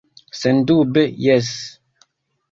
[0.39, 1.51] Sendube jes.